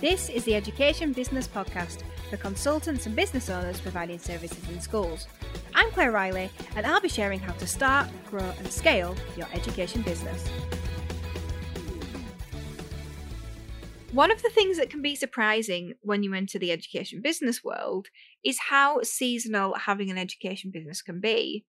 [0.00, 5.26] This is the Education Business Podcast for consultants and business owners providing services in schools.
[5.74, 10.00] I'm Claire Riley, and I'll be sharing how to start, grow, and scale your education
[10.00, 10.48] business.
[14.12, 18.06] One of the things that can be surprising when you enter the education business world
[18.42, 21.66] is how seasonal having an education business can be.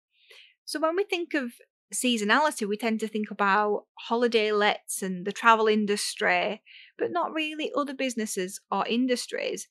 [0.63, 1.52] So, when we think of
[1.94, 6.62] seasonality, we tend to think about holiday lets and the travel industry,
[6.98, 9.68] but not really other businesses or industries.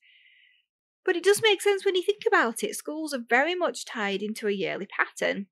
[1.03, 2.75] But it does make sense when you think about it.
[2.75, 5.47] Schools are very much tied into a yearly pattern.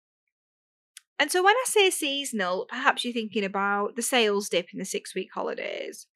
[1.18, 4.86] And so when I say seasonal, perhaps you're thinking about the sales dip in the
[4.86, 6.08] six week holidays,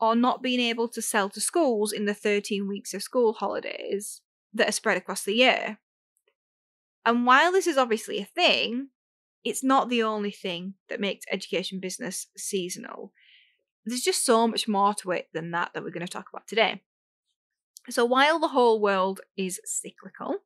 [0.00, 4.20] or not being able to sell to schools in the 13 weeks of school holidays
[4.54, 5.78] that are spread across the year.
[7.04, 8.90] And while this is obviously a thing,
[9.44, 13.12] it's not the only thing that makes education business seasonal.
[13.84, 16.46] There's just so much more to it than that that we're going to talk about
[16.46, 16.82] today.
[17.90, 20.36] So, while the whole world is cyclical,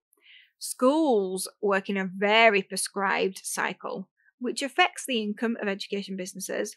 [0.58, 6.76] schools work in a very prescribed cycle, which affects the income of education businesses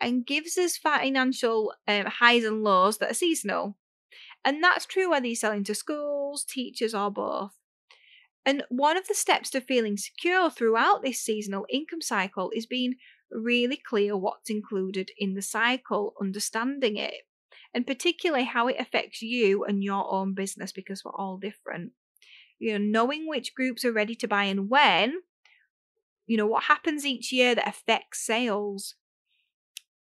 [0.00, 3.76] and gives us financial um, highs and lows that are seasonal.
[4.44, 7.52] And that's true whether you're selling to schools, teachers, or both.
[8.46, 12.94] And one of the steps to feeling secure throughout this seasonal income cycle is being
[13.28, 17.26] really clear what's included in the cycle, understanding it,
[17.74, 21.90] and particularly how it affects you and your own business because we're all different.
[22.60, 25.22] You know, knowing which groups are ready to buy and when,
[26.28, 28.94] you know, what happens each year that affects sales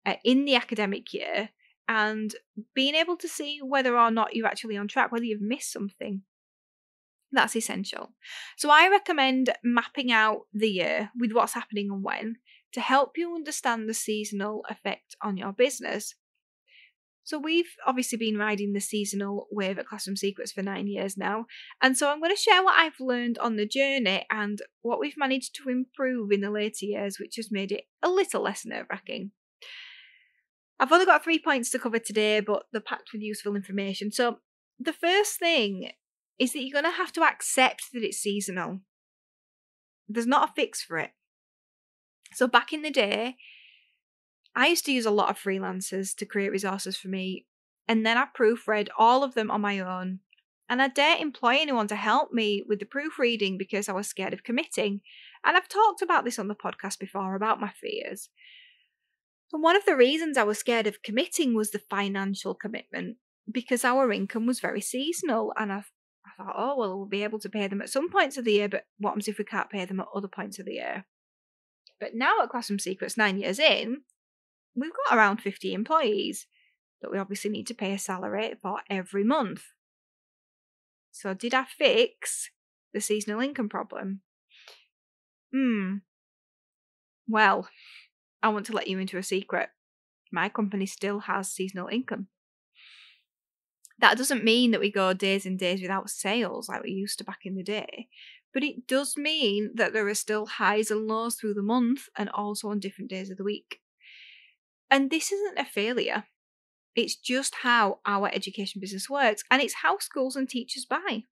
[0.04, 1.50] uh, in the academic year,
[1.88, 2.34] and
[2.74, 6.22] being able to see whether or not you're actually on track, whether you've missed something.
[7.34, 8.12] That's essential.
[8.56, 12.36] So I recommend mapping out the year with what's happening and when
[12.72, 16.14] to help you understand the seasonal effect on your business.
[17.24, 21.46] So we've obviously been riding the seasonal wave at Classroom Secrets for nine years now.
[21.80, 25.16] And so I'm going to share what I've learned on the journey and what we've
[25.16, 28.86] managed to improve in the later years, which has made it a little less nerve
[28.90, 29.30] wracking.
[30.78, 34.12] I've only got three points to cover today, but they're packed with useful information.
[34.12, 34.38] So
[34.78, 35.92] the first thing
[36.38, 38.80] is that you're going to have to accept that it's seasonal.
[40.08, 41.10] There's not a fix for it.
[42.34, 43.36] So back in the day,
[44.56, 47.46] I used to use a lot of freelancers to create resources for me,
[47.88, 50.20] and then I proofread all of them on my own.
[50.68, 54.32] And I didn't employ anyone to help me with the proofreading because I was scared
[54.32, 55.02] of committing.
[55.44, 58.30] And I've talked about this on the podcast before about my fears.
[59.52, 63.18] And one of the reasons I was scared of committing was the financial commitment
[63.50, 65.82] because our income was very seasonal and I
[66.38, 68.52] I thought, oh, well, we'll be able to pay them at some points of the
[68.52, 71.04] year, but what happens if we can't pay them at other points of the year?
[72.00, 74.02] But now at Classroom Secrets, nine years in,
[74.74, 76.46] we've got around 50 employees
[77.00, 79.62] that we obviously need to pay a salary for every month.
[81.12, 82.50] So, did I fix
[82.92, 84.22] the seasonal income problem?
[85.52, 85.98] Hmm.
[87.28, 87.68] Well,
[88.42, 89.68] I want to let you into a secret.
[90.32, 92.26] My company still has seasonal income.
[93.98, 97.24] That doesn't mean that we go days and days without sales like we used to
[97.24, 98.08] back in the day,
[98.52, 102.28] but it does mean that there are still highs and lows through the month and
[102.30, 103.80] also on different days of the week.
[104.90, 106.24] And this isn't a failure.
[106.96, 111.24] It's just how our education business works, and it's how schools and teachers buy.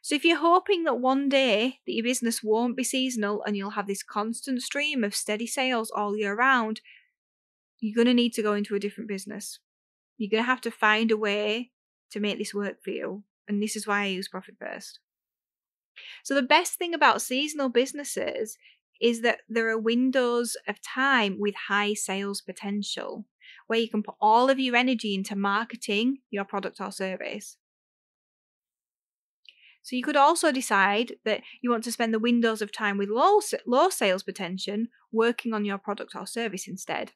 [0.00, 3.70] So if you're hoping that one day that your business won't be seasonal and you'll
[3.70, 6.80] have this constant stream of steady sales all year round,
[7.78, 9.58] you're going to need to go into a different business.
[10.22, 11.72] You're going to have to find a way
[12.12, 13.24] to make this work for you.
[13.48, 15.00] And this is why I use Profit First.
[16.22, 18.56] So, the best thing about seasonal businesses
[19.00, 23.26] is that there are windows of time with high sales potential
[23.66, 27.56] where you can put all of your energy into marketing your product or service.
[29.82, 33.08] So you could also decide that you want to spend the windows of time with
[33.08, 37.10] low, low sales potential working on your product or service instead.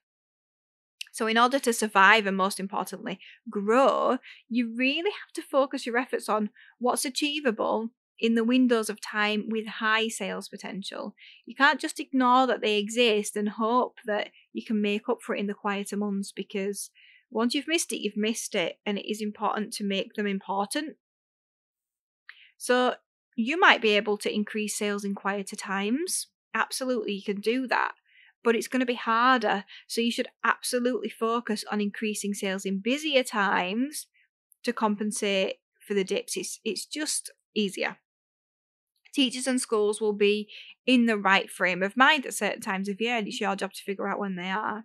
[1.16, 3.18] So, in order to survive and most importantly,
[3.48, 4.18] grow,
[4.50, 9.48] you really have to focus your efforts on what's achievable in the windows of time
[9.48, 11.14] with high sales potential.
[11.46, 15.34] You can't just ignore that they exist and hope that you can make up for
[15.34, 16.90] it in the quieter months because
[17.30, 20.98] once you've missed it, you've missed it, and it is important to make them important.
[22.58, 22.96] So,
[23.36, 26.26] you might be able to increase sales in quieter times.
[26.52, 27.94] Absolutely, you can do that
[28.46, 29.64] but it's going to be harder.
[29.88, 34.06] So you should absolutely focus on increasing sales in busier times
[34.62, 36.36] to compensate for the dips.
[36.36, 37.96] It's, it's just easier.
[39.12, 40.48] Teachers and schools will be
[40.86, 43.72] in the right frame of mind at certain times of year, and it's your job
[43.72, 44.84] to figure out when they are.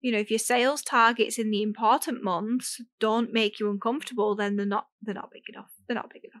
[0.00, 4.56] You know, if your sales targets in the important months don't make you uncomfortable, then
[4.56, 5.72] they're not they're not big enough.
[5.86, 6.35] They're not big enough.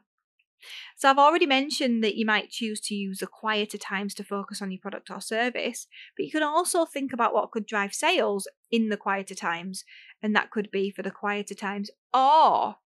[0.96, 4.62] So I've already mentioned that you might choose to use the quieter times to focus
[4.62, 5.86] on your product or service,
[6.16, 9.84] but you can also think about what could drive sales in the quieter times,
[10.22, 12.76] and that could be for the quieter times or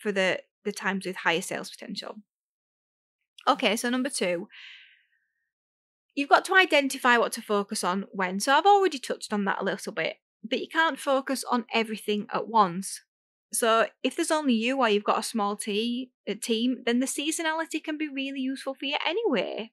[0.00, 2.16] for the the times with higher sales potential.
[3.46, 4.46] Okay, so number 2,
[6.14, 8.40] you've got to identify what to focus on when.
[8.40, 12.26] So I've already touched on that a little bit, but you can't focus on everything
[12.32, 13.02] at once.
[13.52, 16.10] So if there's only you or you've got a small tea,
[16.40, 19.72] team, then the seasonality can be really useful for you anyway.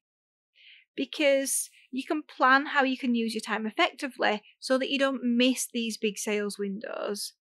[0.96, 5.24] Because you can plan how you can use your time effectively so that you don't
[5.24, 7.34] miss these big sales windows.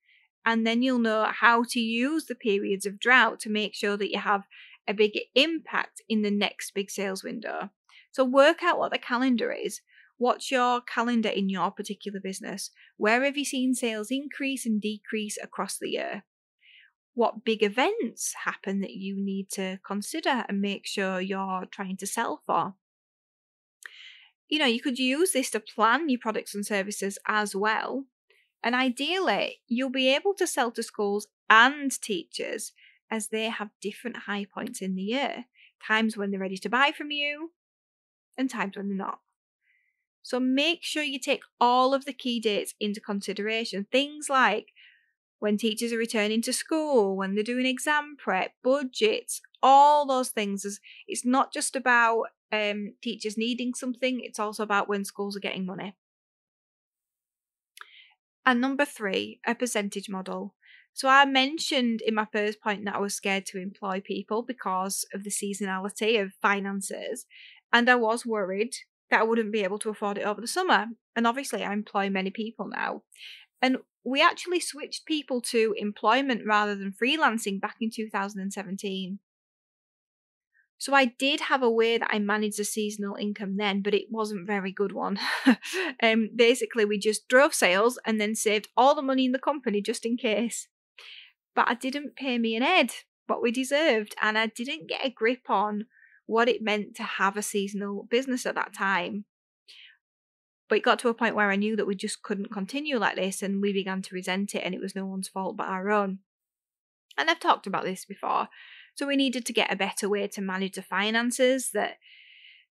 [0.44, 4.10] And then you'll know how to use the periods of drought to make sure that
[4.10, 4.42] you have
[4.86, 7.70] a big impact in the next big sales window.
[8.10, 9.80] So work out what the calendar is.
[10.16, 12.70] What's your calendar in your particular business?
[12.96, 16.24] Where have you seen sales increase and decrease across the year?
[17.14, 22.06] What big events happen that you need to consider and make sure you're trying to
[22.06, 22.74] sell for?
[24.48, 28.04] You know, you could use this to plan your products and services as well.
[28.62, 32.72] And ideally, you'll be able to sell to schools and teachers
[33.10, 35.44] as they have different high points in the year
[35.86, 37.52] times when they're ready to buy from you,
[38.36, 39.18] and times when they're not.
[40.24, 43.86] So make sure you take all of the key dates into consideration.
[43.92, 44.72] Things like
[45.38, 50.64] when teachers are returning to school, when they're doing exam prep, budgets, all those things.
[51.06, 55.66] It's not just about um, teachers needing something, it's also about when schools are getting
[55.66, 55.94] money.
[58.46, 60.54] And number three, a percentage model.
[60.94, 65.04] So I mentioned in my first point that I was scared to employ people because
[65.12, 67.26] of the seasonality of finances.
[67.70, 68.74] And I was worried
[69.14, 70.86] that I wouldn't be able to afford it over the summer.
[71.14, 73.02] And obviously, I employ many people now.
[73.62, 79.20] And we actually switched people to employment rather than freelancing back in 2017.
[80.78, 84.06] So I did have a way that I managed a seasonal income then, but it
[84.10, 85.20] wasn't very good one.
[86.02, 89.80] um, basically, we just drove sales and then saved all the money in the company
[89.80, 90.66] just in case.
[91.54, 92.90] But I didn't pay me an Ed
[93.28, 95.86] what we deserved, and I didn't get a grip on
[96.26, 99.24] what it meant to have a seasonal business at that time.
[100.68, 103.16] But it got to a point where I knew that we just couldn't continue like
[103.16, 105.90] this, and we began to resent it, and it was no one's fault but our
[105.90, 106.20] own.
[107.18, 108.48] And I've talked about this before.
[108.94, 111.98] So we needed to get a better way to manage the finances that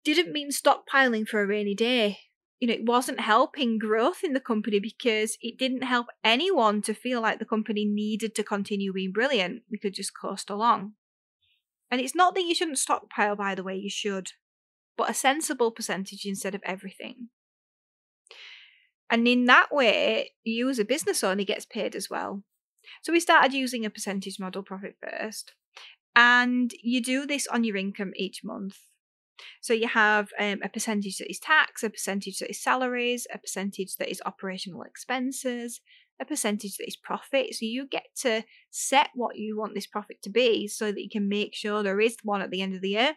[0.04, 2.18] didn't mean stockpiling for a rainy day.
[2.58, 6.94] You know, it wasn't helping growth in the company because it didn't help anyone to
[6.94, 9.62] feel like the company needed to continue being brilliant.
[9.70, 10.92] We could just coast along.
[11.90, 14.32] And it's not that you shouldn't stockpile, by the way, you should,
[14.96, 17.28] but a sensible percentage instead of everything.
[19.08, 22.42] And in that way, you as a business owner gets paid as well.
[23.02, 25.52] So we started using a percentage model profit first.
[26.14, 28.78] And you do this on your income each month.
[29.60, 33.38] So you have um, a percentage that is tax, a percentage that is salaries, a
[33.38, 35.82] percentage that is operational expenses,
[36.20, 37.54] a percentage that is profit.
[37.54, 41.10] So you get to set what you want this profit to be so that you
[41.10, 43.16] can make sure there is one at the end of the year.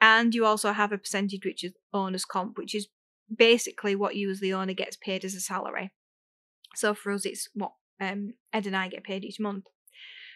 [0.00, 2.88] And you also have a percentage which is owner's comp, which is
[3.34, 5.90] basically what you as the owner gets paid as a salary.
[6.76, 9.64] So for us, it's what um, Ed and I get paid each month.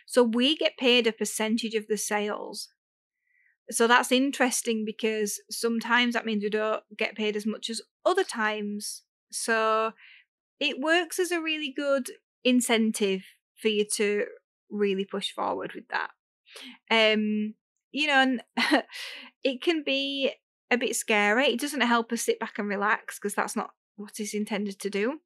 [0.07, 2.69] So we get paid a percentage of the sales.
[3.71, 8.25] So that's interesting because sometimes that means we don't get paid as much as other
[8.25, 9.03] times.
[9.31, 9.93] So
[10.63, 12.09] it works as a really good
[12.45, 13.25] incentive
[13.61, 14.27] for you to
[14.71, 16.11] really push forward with that.
[16.89, 17.55] Um,
[17.91, 18.43] you know, and
[19.45, 20.33] it can be
[20.71, 21.47] a bit scary.
[21.49, 24.89] It doesn't help us sit back and relax because that's not what it's intended to
[24.89, 25.19] do.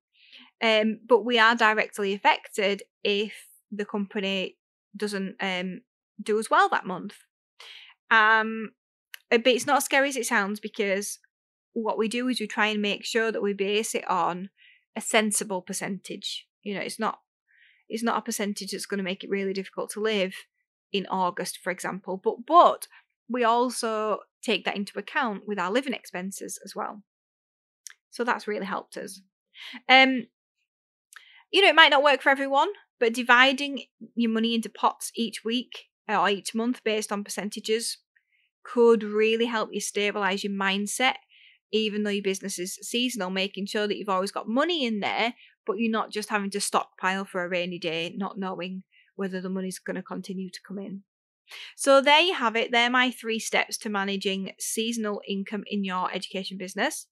[0.63, 3.35] Um, but we are directly affected if
[3.71, 4.57] the company
[4.97, 5.83] doesn't um,
[6.21, 7.15] do as well that month.
[8.11, 8.71] Um,
[9.29, 11.19] but it's not as scary as it sounds because
[11.75, 14.49] what we do is we try and make sure that we base it on
[14.97, 16.47] a sensible percentage.
[16.63, 17.21] You know, it's not
[17.89, 20.35] it's not a percentage that's going to make it really difficult to live
[20.93, 22.21] in August, for example.
[22.23, 22.89] But but
[23.29, 27.03] we also take that into account with our living expenses as well.
[28.11, 29.21] So that's really helped us.
[29.89, 30.27] Um,
[31.51, 33.85] you know, it might not work for everyone, but dividing
[34.15, 37.99] your money into pots each week or each month based on percentages
[38.63, 41.17] could really help you stabilize your mindset
[41.73, 45.35] even though your business is seasonal, making sure that you've always got money in there,
[45.67, 48.83] but you're not just having to stockpile for a rainy day, not knowing
[49.17, 51.03] whether the money's going to continue to come in.
[51.77, 52.73] So there you have it.
[52.73, 57.07] They're my three steps to managing seasonal income in your education business.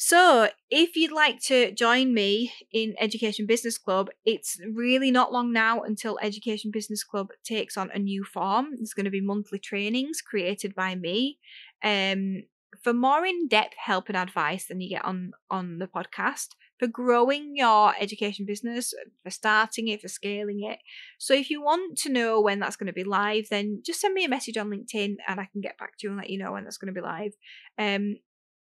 [0.00, 5.52] So, if you'd like to join me in Education Business Club, it's really not long
[5.52, 8.68] now until Education Business Club takes on a new form.
[8.76, 11.40] There's going to be monthly trainings created by me.
[11.82, 12.44] Um,
[12.82, 16.48] for more in-depth help and advice than you get on on the podcast
[16.78, 20.78] for growing your education business for starting it for scaling it.
[21.18, 24.14] So if you want to know when that's going to be live then just send
[24.14, 26.38] me a message on LinkedIn and i can get back to you and let you
[26.38, 27.32] know when that's going to be live.
[27.78, 28.16] Um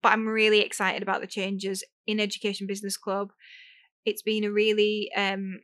[0.03, 3.29] but i'm really excited about the changes in education business club.
[4.05, 5.61] It's been a really um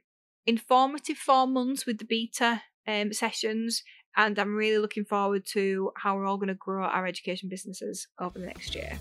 [0.46, 3.82] informative four months with the beta um, sessions
[4.18, 8.08] and I'm really looking forward to how we're all going to grow our education businesses
[8.20, 8.98] over the next year.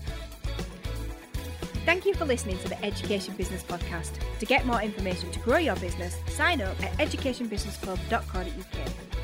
[1.84, 4.12] Thank you for listening to the Education Business Podcast.
[4.38, 9.17] To get more information to grow your business, sign up at educationbusinessclub.co.uk.